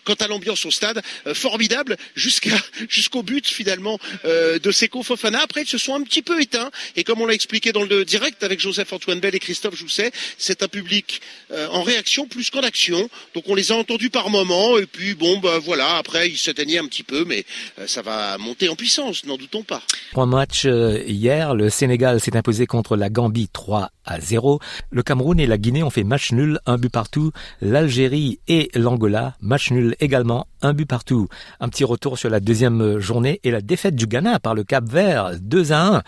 [0.04, 1.02] quant à l'ambiance au stade,
[1.34, 2.58] formidable jusqu'à
[2.90, 5.42] jusqu'au but finalement de Seko Fofana.
[5.42, 8.06] Après, ils se sont un petit peu éteints et comme on l'a expliqué dans le
[8.06, 12.62] direct avec Joseph Antoine Bell et Christophe Jousset, c'est un public en réaction plus qu'en
[12.62, 13.10] action.
[13.36, 16.80] Donc on les a entendus par moments et puis bon ben voilà, après ils s'éteignaient
[16.80, 17.46] un petit peu mais
[17.80, 19.82] euh, ça va monter en puissance, n'en doutons pas.
[20.12, 24.60] Trois matchs euh, hier, le Sénégal s'est imposé contre la Gambie 3 à 0.
[24.92, 27.32] Le Cameroun et la Guinée ont fait match nul, un but partout.
[27.62, 31.28] L'Algérie et l'Angola, match nul également, un but partout.
[31.60, 34.86] Un petit retour sur la deuxième journée et la défaite du Ghana par le Cap
[34.90, 36.04] Vert 2 à 1.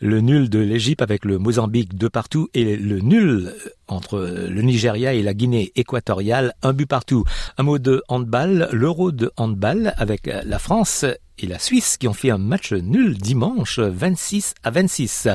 [0.00, 3.52] Le nul de l'Égypte avec le Mozambique de partout et le nul
[3.88, 7.24] entre le Nigeria et la Guinée équatoriale, un but partout.
[7.58, 11.04] Un mot de handball, l'euro de handball avec la France
[11.38, 15.28] et la Suisse qui ont fait un match nul dimanche 26 à 26.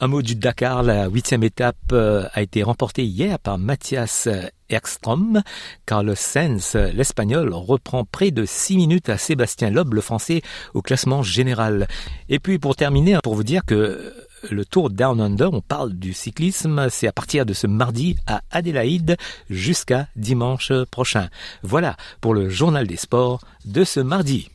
[0.00, 4.28] Un mot du Dakar, la huitième étape euh, a été remportée hier par Mathias
[4.68, 5.42] Ekstrom.
[5.86, 10.42] Carlos Sainz, l'espagnol, reprend près de six minutes à Sébastien Loeb, le français,
[10.74, 11.88] au classement général.
[12.28, 14.12] Et puis pour terminer, pour vous dire que
[14.50, 18.42] le Tour Down Under, on parle du cyclisme, c'est à partir de ce mardi à
[18.50, 19.16] Adélaïde
[19.50, 21.28] jusqu'à dimanche prochain.
[21.62, 24.50] Voilà pour le journal des sports de ce mardi.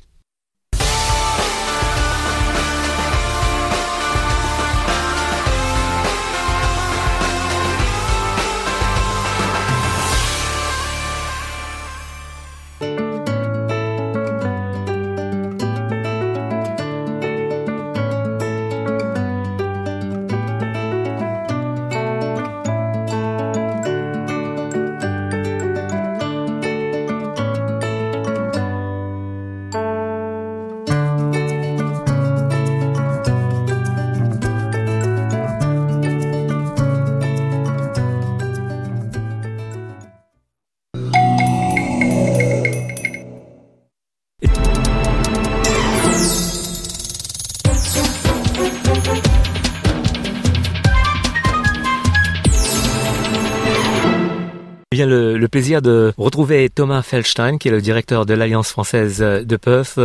[55.52, 60.00] Plaisir de retrouver Thomas Feldstein, qui est le directeur de l'Alliance française de Perth.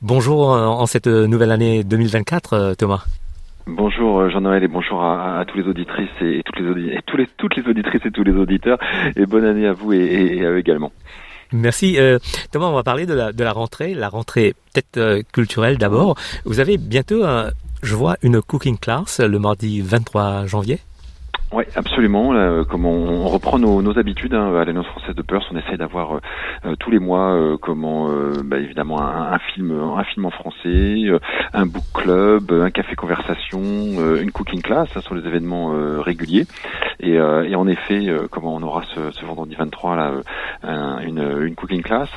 [0.00, 3.04] Bonjour en cette nouvelle année 2024, Thomas.
[3.66, 7.56] Bonjour Jean-Noël et bonjour à, tous les auditrices et toutes les, et tous les toutes
[7.56, 8.78] les auditrices et tous les auditeurs
[9.16, 10.92] et bonne année à vous et, à eux également.
[11.52, 11.98] Merci.
[11.98, 12.18] Euh,
[12.52, 16.16] Thomas, on va parler de la, de la rentrée, la rentrée peut-être euh, culturelle d'abord.
[16.44, 17.24] Vous avez bientôt,
[17.82, 20.78] je vois, une cooking class le mardi 23 janvier.
[21.52, 22.32] Oui, absolument.
[22.32, 26.16] Là, comme on, reprend nos, habitudes hein, à l'Alliance française de Perth, on essaie d'avoir
[26.16, 26.20] euh,
[26.64, 28.10] euh, tous les mois, euh, comment,
[28.44, 31.04] bah, évidemment, un, un, film, un film en français,
[31.52, 36.46] un book club, un café conversation, une cooking class hein, sur les événements réguliers.
[37.00, 40.12] Et, et, en effet, comment on aura ce, ce vendredi 23 là,
[41.02, 42.08] une, une cooking class.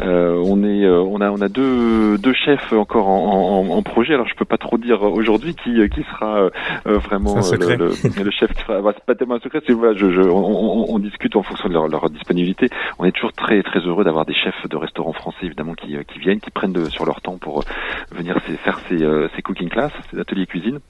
[0.00, 4.14] on est, on a, on a deux, deux chefs encore en, en, en projet.
[4.14, 6.50] Alors je peux pas trop dire aujourd'hui qui, qui sera
[6.84, 10.10] vraiment le, le, le, chef qui sera c'est pas tellement un secret, c'est voilà, je,
[10.10, 12.68] je, on, on, discute en fonction de leur, leur, disponibilité.
[12.98, 16.02] On est toujours très très heureux d'avoir des chefs de restaurants français évidemment qui, euh,
[16.02, 17.64] qui viennent, qui prennent de, sur leur temps pour euh,
[18.12, 20.80] venir faire ces, euh, ces cooking class, ces ateliers cuisine.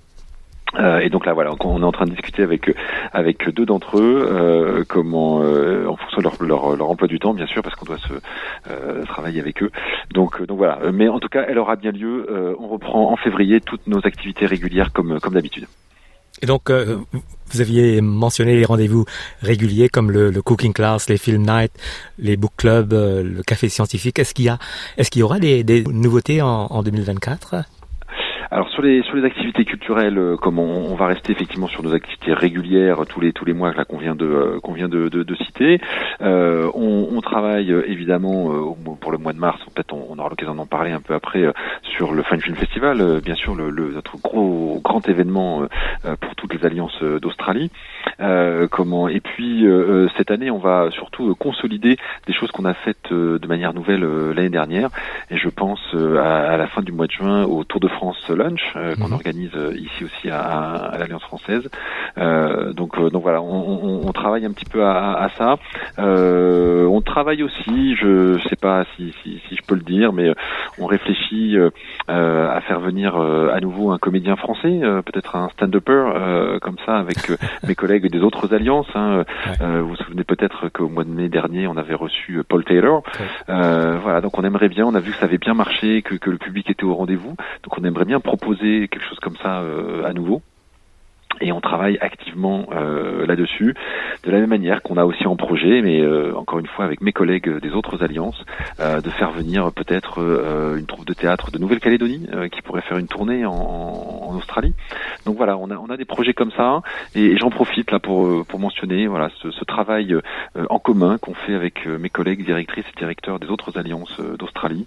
[0.74, 2.74] Euh, et donc là, voilà, on est en train de discuter avec
[3.12, 7.34] avec deux d'entre eux, euh, comment, euh, en fonction de leur, leur, emploi du temps,
[7.34, 9.70] bien sûr, parce qu'on doit se travailler avec eux.
[10.12, 10.78] Donc donc voilà.
[10.92, 12.26] Mais en tout cas, elle aura bien lieu.
[12.58, 15.66] on reprend en février toutes nos activités régulières comme comme d'habitude.
[16.40, 19.06] Et donc, vous aviez mentionné les rendez-vous
[19.42, 21.72] réguliers comme le, cooking class, les film nights,
[22.18, 24.20] les book clubs, le café scientifique.
[24.20, 24.58] Est-ce qu'il y a,
[24.98, 27.64] est-ce qu'il y aura des, nouveautés en 2024
[28.50, 31.92] alors sur les sur les activités culturelles, euh, comme on, va rester effectivement sur nos
[31.92, 35.08] activités régulières tous les tous les mois là qu'on vient de euh, qu'on vient de,
[35.08, 35.80] de, citer,
[36.22, 39.60] euh, on, travaille euh, évidemment pour le mois de mars.
[39.74, 41.44] Peut-être on, on, aura l'occasion d'en parler un peu après
[41.82, 45.66] sur le Fun Film Festival, bien sûr le, notre gros grand événement
[46.20, 47.70] pour toutes les alliances d'Australie.
[48.70, 49.66] Comment Et puis
[50.16, 54.04] cette année, on va surtout consolider des choses qu'on a faites de manière nouvelle
[54.34, 54.90] l'année dernière.
[55.30, 58.72] Et je pense à, la fin du mois de juin au Tour de France Lunch
[58.72, 59.12] qu'on mhm.
[59.12, 61.68] organise ici aussi à, à l'Alliance française.
[62.16, 65.56] donc, donc voilà, on, on, travaille un petit peu à, à ça.
[65.98, 70.32] on travaille aussi, je sais pas si, si, si, je peux le dire, mais
[70.78, 71.56] on réfléchit
[72.08, 77.16] à faire venir à nouveau un comédien français, peut-être un stand-upper comme ça avec
[77.66, 78.88] mes collègues des autres alliances.
[78.94, 79.24] Hein.
[79.60, 83.02] vous vous souvenez peut-être qu'au mois de mai dernier, on avait reçu Paul Taylor.
[83.46, 84.86] voilà, donc on aimerait bien.
[84.86, 87.34] On a vu que ça avait bien marché, que, que le public était au rendez-vous.
[87.62, 89.62] Donc on aimerait bien proposer quelque chose comme ça
[90.04, 90.42] à nouveau
[91.40, 93.74] et on travaille activement euh, là-dessus,
[94.24, 97.00] de la même manière qu'on a aussi en projet, mais euh, encore une fois avec
[97.00, 98.44] mes collègues des autres alliances,
[98.80, 100.18] euh, de faire venir peut-être
[100.78, 104.74] une troupe de théâtre de Nouvelle-Calédonie qui pourrait faire une tournée en, Australie.
[105.26, 106.80] Donc voilà, on a, des projets comme ça,
[107.14, 110.14] et, j'en profite là pour, pour mentionner voilà ce travail
[110.68, 114.86] en commun qu'on fait avec mes collègues directrices et directeurs des autres alliances d'Australie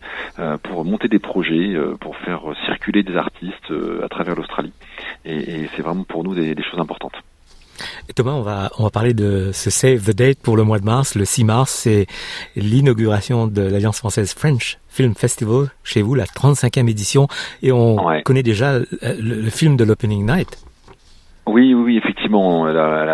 [0.64, 4.74] pour monter des projets, pour faire circuler des artistes à travers l'Australie.
[5.26, 7.14] Et, et c'est vraiment pour nous des, choses importantes.
[8.10, 10.80] Et Thomas, on va, on va parler de ce Save the Date pour le mois
[10.80, 11.16] de mars.
[11.16, 12.06] Le 6 mars, c'est
[12.56, 17.28] l'inauguration de l'Alliance française French Film Festival chez vous, la 35e édition.
[17.64, 20.64] Et on connaît déjà le film de l'Opening Night.
[21.48, 22.00] Oui, oui,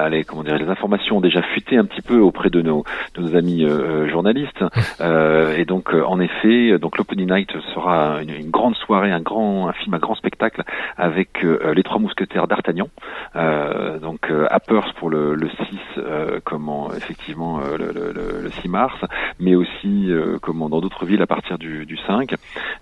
[0.10, 2.84] les, comment dire, les informations ont déjà fuité un petit peu auprès de nos,
[3.16, 4.64] de nos amis euh, euh, journalistes,
[5.02, 9.74] euh, et donc en effet, donc l'Opening Night sera une, grande soirée, un grand, un
[9.74, 10.64] film, un grand spectacle
[10.98, 12.88] avec les trois mousquetaires d'Artagnan,
[14.02, 16.02] donc à Perth pour le, le 6,
[16.44, 18.96] comment effectivement le, le, le, 6 mars,
[19.40, 20.10] mais aussi
[20.42, 22.34] comment dans d'autres villes à partir du, du 5,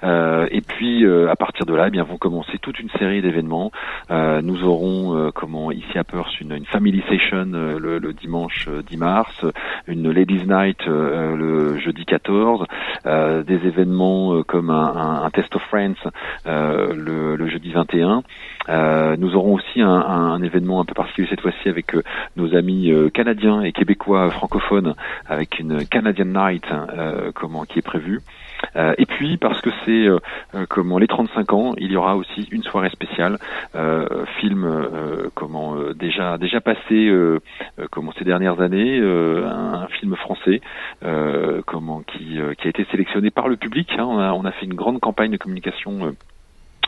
[0.04, 3.72] et puis à partir de là, eh bien vont commencer toute une série d'événements.
[4.10, 9.46] nous aurons comment ici à Perth une, family session euh, le, dimanche 10 euh, mars,
[9.88, 12.66] une ladies night euh, le jeudi 14,
[13.46, 16.10] des événements comme un, test of friends
[16.46, 18.24] le, jeudi 21.
[19.18, 21.96] nous aurons aussi un, événement un peu particulier cette fois-ci avec
[22.36, 24.96] nos amis canadiens et québécois francophones
[25.28, 26.66] avec une Canadian Night
[27.34, 28.22] comment qui est prévue.
[28.76, 30.20] Euh, et puis parce que c'est euh,
[30.54, 33.38] euh, comment les 35 ans, il y aura aussi une soirée spéciale
[34.40, 34.88] film
[35.34, 37.12] comment déjà déjà passé
[37.92, 40.62] comment ces dernières années un, film français
[41.66, 43.92] comment qui, qui a été sélectionné par le public.
[43.98, 44.06] Hein.
[44.06, 46.16] on, a, on a fait une grande campagne de communication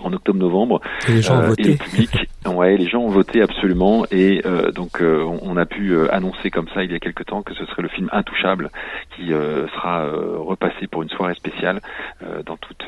[0.04, 0.82] en octobre-novembre.
[1.08, 1.64] Et les gens ont voté.
[1.64, 4.06] Et le public, ouais, les gens ont voté absolument.
[4.12, 7.24] Et euh, donc, euh, on, a pu euh, annoncer comme ça il y a quelque
[7.24, 8.70] temps que ce serait le film Intouchable
[9.16, 10.06] qui sera
[10.38, 11.82] repassé pour une soirée spéciale
[12.46, 12.88] dans toutes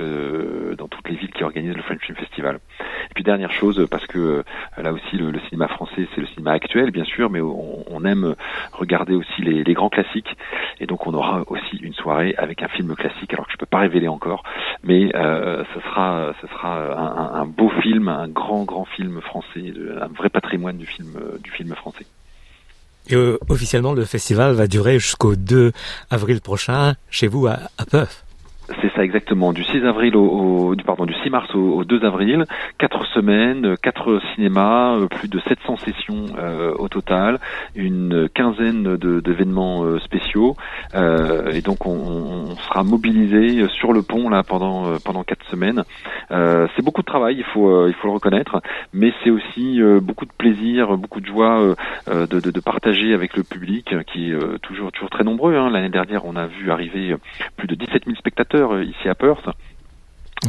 [0.78, 2.60] dans toutes les villes qui organisent le French Film Festival.
[2.80, 4.44] Et puis dernière chose, parce que
[4.78, 8.36] là aussi le, cinéma français, c'est le cinéma actuel, bien sûr, mais on, on aime
[8.74, 10.38] regarder aussi les, les, grands classiques.
[10.80, 13.66] Et donc, on aura aussi une soirée avec un film classique, alors que je peux
[13.66, 14.44] pas révéler encore,
[14.84, 20.30] mais ce sera ce sera un, beau film, un grand grand film français, un vrai
[20.30, 22.06] patrimoine du film euh, du film français.
[23.08, 25.72] Et euh, officiellement, le festival va durer jusqu'au 2
[26.12, 27.86] avril prochain chez vous à, à
[28.82, 32.46] c'est ça exactement, du 6 avril au, pardon du 6 mars au, 2 avril,
[32.78, 37.40] quatre semaines, quatre cinémas, euh, plus de 700 sessions euh, au total,
[37.76, 40.56] une quinzaine d'événements euh, spéciaux,
[40.94, 45.84] et donc on, sera mobilisé sur le pont là pendant pendant quatre semaines.
[46.30, 48.62] c'est beaucoup de travail, il faut il faut le reconnaître,
[48.94, 51.76] mais c'est aussi beaucoup de plaisir, beaucoup de joie
[52.08, 55.56] de, partager avec le public qui est toujours toujours très nombreux.
[55.56, 55.70] Hein.
[55.70, 57.16] L'année dernière, on a vu arriver
[57.58, 59.48] plus de 17 000 spectateurs euh, ici à Perth.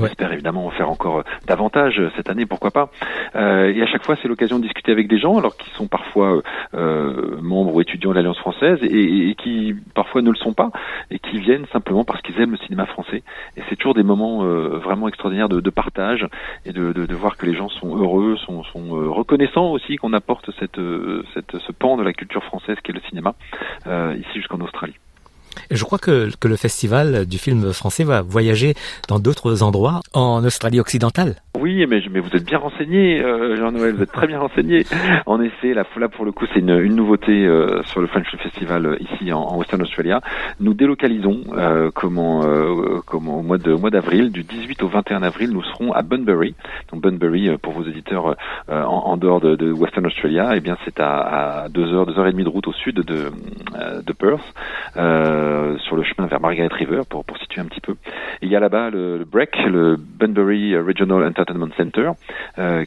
[0.00, 2.90] On espère évidemment en faire encore euh, davantage euh, cette année, pourquoi pas.
[3.34, 6.42] et à chaque fois, c'est l'occasion de discuter avec des gens, alors qui sont parfois
[6.72, 10.70] membres ou étudiants de l'Alliance française et, qui parfois ne le sont pas
[11.10, 13.22] et qui viennent simplement parce qu'ils aiment le cinéma français.
[13.56, 16.26] Et c'est toujours des moments vraiment extraordinaires de, partage
[16.66, 18.62] et de, voir que les gens sont heureux, sont,
[19.12, 23.34] reconnaissants aussi qu'on apporte cette, ce pan de la culture française qui est le cinéma
[23.86, 24.96] ici jusqu'en Australie.
[25.70, 28.74] Je crois que, que le festival du film français va voyager
[29.08, 31.36] dans d'autres endroits en Australie occidentale.
[31.60, 34.84] Oui, mais, vous êtes bien renseigné, euh, Jean-Noël, vous êtes très bien renseigné.
[35.26, 38.86] En effet, là, là pour le coup, c'est une, nouveauté euh, sur le French Festival
[38.86, 40.22] euh, ici en, Western Australia.
[40.58, 41.42] Nous délocalisons
[41.94, 43.58] comment, au mois
[43.90, 46.54] d'avril, du 18 au 21 avril, nous serons à Bunbury.
[46.92, 48.36] Donc Bunbury, pour vos éditeurs
[48.68, 52.44] en, dehors de, Western Australia, eh bien c'est à, à deux heures, heures et demie
[52.44, 53.30] de route au sud de,
[54.02, 54.54] de Perth.
[55.78, 57.94] Sur le chemin vers Margaret River pour, pour situer un petit peu.
[58.42, 62.10] Il y a là-bas le, le BREC, le Bunbury Regional Entertainment Center,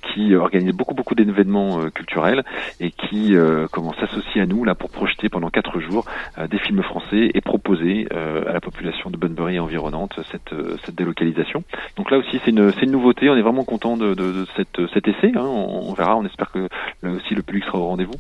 [0.02, 2.44] qui organise beaucoup beaucoup d'événements culturels
[2.80, 3.36] et qui
[3.72, 6.06] comment s'associe à nous là pour projeter pendant quatre jours
[6.50, 10.54] des films français et proposer à la population de Bunbury environnante cette,
[10.86, 11.64] cette délocalisation.
[11.98, 15.32] Donc là aussi c'est une, une nouveauté, on est vraiment content de, cette, cet essai.
[15.36, 15.46] Hein.
[15.46, 16.68] On, verra, on espère que
[17.02, 18.14] là aussi le public sera au rendez-vous.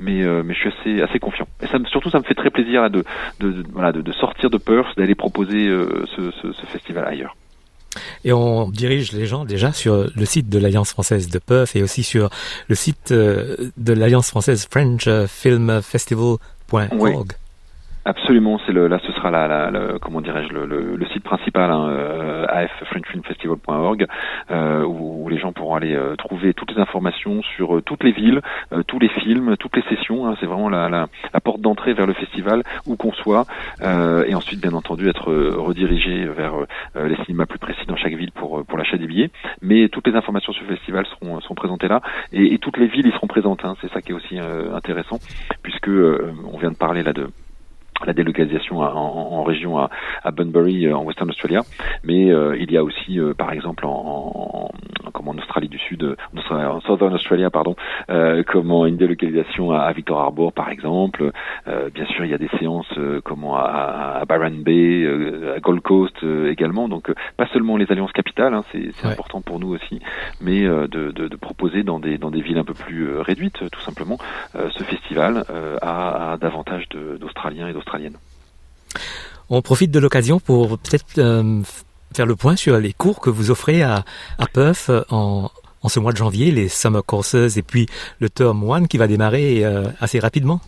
[0.00, 1.46] Mais, euh, mais je suis assez, assez confiant.
[1.62, 3.04] Et surtout, ça me fait très plaisir de,
[3.72, 7.36] voilà, de, de sortir de Perth, d'aller proposer euh, ce, ce, ce festival ailleurs.
[8.24, 11.82] Et on dirige les gens déjà sur le site de l'Alliance française de Perth et
[11.82, 12.30] aussi sur
[12.68, 16.90] le site euh, de l'Alliance française French Film Festival.org.
[16.92, 17.12] Oui.
[18.04, 21.22] Absolument, c'est le là ce sera la, la, la comment dirais-je le, le, le, site
[21.22, 24.06] principal hein, euh, affrenchfilmfestival.org
[24.50, 28.02] euh, où, où, les gens pourront aller euh, trouver toutes les informations sur euh, toutes
[28.02, 28.40] les villes,
[28.72, 30.26] euh, tous les films, toutes les sessions.
[30.26, 33.46] Hein, c'est vraiment la, la, la porte d'entrée vers le festival où qu'on soit
[33.80, 36.54] et ensuite bien entendu être redirigé vers
[36.96, 39.30] les cinémas plus précis dans chaque ville pour pour l'achat des billets.
[39.60, 42.00] Mais toutes les informations sur le festival seront présentées là
[42.32, 43.64] et, et toutes les villes y seront présentes.
[43.64, 45.18] Hein, c'est ça qui est aussi intéressant
[45.62, 47.28] puisque on vient de parler là de
[48.06, 49.90] la délocalisation en, en région à,
[50.22, 51.60] à, Bunbury euh, en Western Australia,
[52.04, 54.70] mais euh, il y a aussi euh, par exemple en,
[55.04, 56.16] en, comme en Australie du Sud,
[56.50, 57.76] en Southern Australia pardon,
[58.10, 61.30] euh, comment une délocalisation à, à, Victor Harbour par exemple.
[61.94, 62.92] Bien sûr, il y a des séances
[63.24, 65.06] comment à, à, Byron Bay,
[65.54, 66.88] à Gold Coast également.
[66.88, 69.12] Donc pas seulement les alliances capitales, hein, c'est ouais.
[69.12, 70.00] important pour nous aussi,
[70.40, 73.80] mais de, de, de, proposer dans des dans des villes un peu plus réduites, tout
[73.80, 74.18] simplement,
[74.54, 75.44] ce festival
[75.82, 77.91] à, à davantage d'Australiens et d'Australiens
[79.50, 81.60] on profite de l'occasion pour peut-être euh,
[82.14, 84.04] faire le point sur les cours que vous offrez à,
[84.38, 85.50] à Puff en,
[85.88, 87.86] ce mois de janvier, les Summer Courses et puis
[88.20, 90.60] le Term 1 qui va démarrer euh, assez rapidement.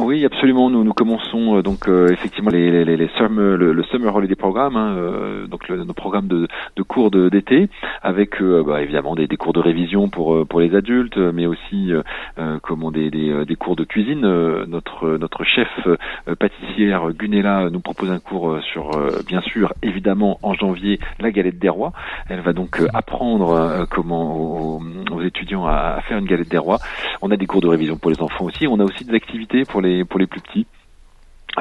[0.00, 0.70] Oui, absolument.
[0.70, 4.36] Nous nous commençons euh, donc euh, effectivement les, les, les summer, le, le, Summer Holiday
[4.36, 6.46] Programme, hein, euh, donc le, nos programmes de,
[6.76, 7.68] de cours d'été,
[8.02, 11.46] avec euh, bah, évidemment des, des, cours de révision pour euh, pour les adultes, mais
[11.46, 11.90] aussi
[12.62, 14.20] comment des, des, des, cours de cuisine.
[14.20, 15.68] notre notre chef
[16.38, 18.90] pâtissière Gunella nous propose un cours sur
[19.26, 21.92] bien sûr évidemment en janvier la galette des rois.
[22.28, 24.80] Elle va donc apprendre comment aux,
[25.10, 26.78] aux étudiants à, à, faire une galette des rois.
[27.22, 28.66] On a des cours de révision pour les enfants aussi.
[28.68, 30.66] On a aussi des activités pour les pour les plus petits.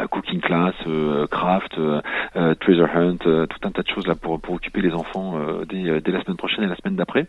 [0.05, 4.39] Cooking Class, euh, Craft, euh, Treasure Hunt, euh, tout un tas de choses là pour,
[4.39, 5.35] pour occuper les enfants
[5.67, 7.27] dès, dès, la semaine prochaine et la semaine d'après.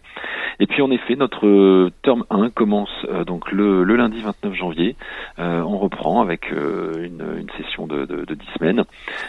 [0.60, 2.90] Et puis en effet, notre terme 1 commence
[3.26, 4.96] donc le, le, lundi 29 janvier.
[5.38, 8.84] on reprend avec une, une, session de, de, de 10 semaines.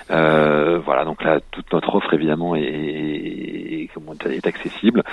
[0.09, 3.89] voilà, donc là, toute notre offre évidemment est, est,
[4.25, 5.03] est accessible.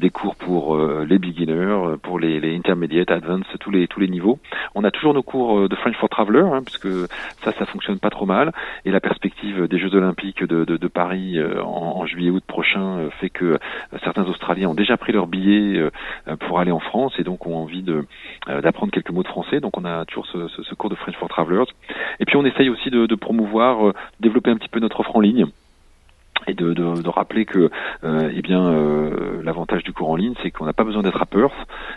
[0.00, 4.38] des cours pour les beginners, pour les, les intermediate, advanced, tous les, tous les niveaux.
[4.74, 6.88] On a toujours nos cours de French for Traveler, hein, puisque
[7.42, 8.52] ça, ça fonctionne pas trop mal.
[8.84, 13.44] Et la perspective des Jeux Olympiques de, Paris euh, en, juillet-août prochain euh, fait que
[13.44, 13.58] euh,
[14.04, 15.90] certains Australiens ont déjà pris leur billet
[16.40, 17.84] pour aller en France et donc ont envie
[18.46, 19.60] d'apprendre quelques mots de français.
[19.60, 21.70] Donc on a toujours ce, cours de French for Travelers.
[22.20, 25.20] Et puis on essaye aussi de, de promouvoir, développer un petit peu notre offre en
[25.20, 25.46] ligne
[26.46, 27.70] et de, de, de, rappeler que
[28.04, 31.20] euh, eh bien euh, l'avantage du cours en ligne c'est qu'on n'a pas besoin d'être
[31.20, 31.52] à Perth.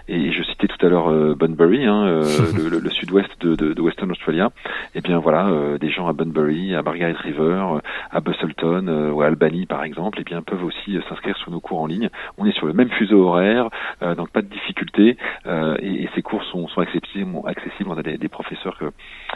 [0.07, 2.23] Et je citais tout à l'heure euh, Bunbury hein, euh,
[2.57, 4.51] le, le, le sud-ouest de, de, de, Western Australia.
[4.93, 7.79] Et eh bien voilà euh, des gens à Bunbury à Margaret River
[8.11, 11.59] à Busselton ou à Albany par exemple et eh bien peuvent aussi s'inscrire sur nos
[11.59, 12.09] cours en ligne.
[12.37, 13.69] On est sur le même fuseau horaire
[14.17, 17.89] donc pas de difficulté et, et, ces cours sont, sont accessibles, accessibles.
[17.89, 18.85] On a des, des professeurs que,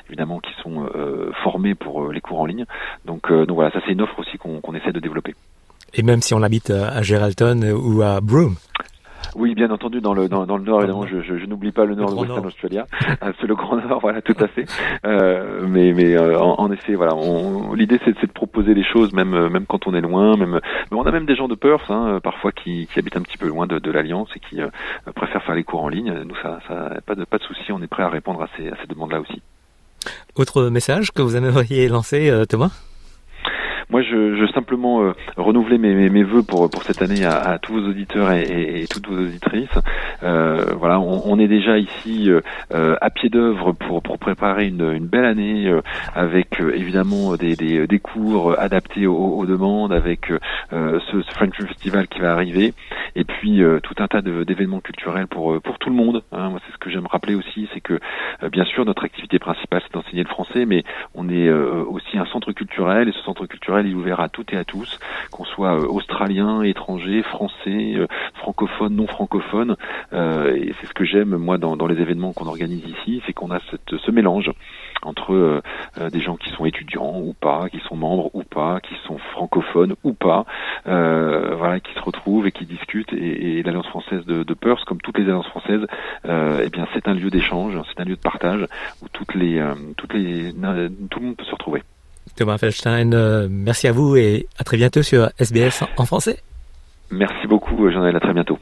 [0.08, 0.88] évidemment qui sont
[1.44, 2.66] formés pour les cours en ligne.
[3.06, 5.36] Donc, donc voilà ça c'est une offre aussi qu'on qu essaie de développer.
[5.94, 8.56] Et même si on habite à Geraldton ou à Broome
[9.36, 11.86] oui, bien entendu, dans le dans, dans le nord, évidemment, je, je, je n'oublie pas
[11.86, 12.48] le nord le de Western nord.
[12.48, 12.86] Australia,
[13.40, 14.66] c'est le grand nord, voilà, tout à fait.
[15.06, 17.14] Euh, mais mais euh, en, en, effet, voilà,
[17.76, 20.60] l'idée c'est de proposer les choses, même même quand on est loin, même.
[20.92, 23.38] Mais on a même des gens de Perth, hein, parfois qui, qui habitent un petit
[23.38, 24.68] peu loin de, de l'alliance et qui euh,
[25.16, 26.14] préfèrent faire les cours en ligne.
[26.26, 28.68] Nous, ça, ça pas de pas de souci, on est prêt à répondre à ces
[28.68, 29.42] à ces demandes-là aussi.
[30.36, 32.72] Autre message que vous aimeriez lancer, euh, Thomas?
[33.90, 37.40] Moi, je, je simplement euh, renouveler mes, mes, mes vœux pour pour cette année à,
[37.40, 39.68] à tous vos auditeurs et, et, et toutes vos auditrices.
[40.22, 44.94] Euh, voilà, on, on, est déjà ici euh, à pied d'œuvre pour pour préparer une,
[44.94, 45.82] une belle année euh,
[46.14, 50.28] avec euh, évidemment des, des, des cours adaptés aux, aux demandes, avec
[50.72, 52.74] ce, ce, French Festival qui va arriver,
[53.16, 56.24] et puis tout un tas d'événements culturels pour pour tout le monde.
[56.32, 56.50] Hein.
[56.50, 58.00] Moi, c'est ce que j'aime rappeler aussi, c'est que
[58.52, 60.84] bien sûr notre activité principale c'est d'enseigner le français, mais
[61.16, 64.58] on est aussi un centre culturel et ce centre culturel est ouvert à toutes et
[64.58, 65.00] à tous,
[65.32, 67.96] qu'on soit australien, étranger, français,
[68.36, 69.76] francophone, non francophone.
[70.12, 73.52] et c'est ce que j'aime moi dans, dans les événements qu'on organise ici, c'est qu'on
[73.52, 74.52] a ce mélange
[75.04, 75.62] entre euh,
[76.00, 79.18] euh, des gens qui sont étudiants ou pas, qui sont membres ou pas, qui sont
[79.34, 80.46] francophones ou pas,
[80.88, 83.14] euh, voilà, qui se retrouvent et qui discutent.
[83.14, 85.86] Et, l'Alliance française de, de Perth, comme toutes les alliances françaises,
[86.26, 88.66] eh bien, c'est un lieu d'échange, c'est un lieu de partage
[89.02, 89.62] où toutes les,
[89.98, 91.84] toutes les, tout le monde peut se retrouver.
[92.40, 96.42] Thomas Feldstein, merci à vous et à très bientôt sur SBS en français.
[97.12, 98.58] Merci beaucoup, Jean-Noël, à très bientôt.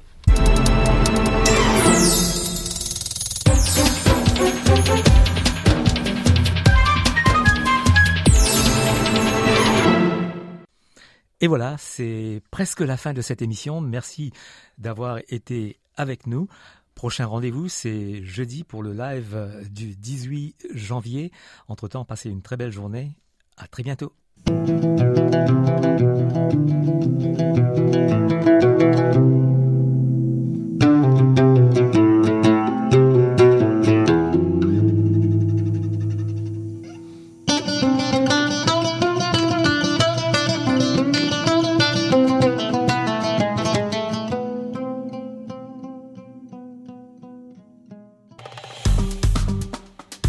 [11.39, 13.79] Et voilà, c'est presque la fin de cette émission.
[13.79, 14.33] Merci
[14.79, 16.47] d'avoir été avec nous.
[16.95, 19.37] Prochain rendez-vous, c'est jeudi pour le live
[19.69, 21.31] du 18 janvier.
[21.67, 23.11] Entre-temps, passez une très belle journée.
[23.57, 24.13] À très bientôt.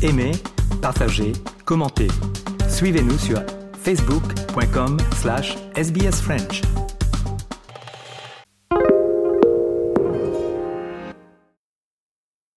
[0.01, 0.33] Aimez,
[0.81, 1.33] partagez,
[1.67, 2.09] commentez.
[2.79, 3.43] Suivez-nous sur
[3.83, 6.63] facebook.com slash sbsfrench.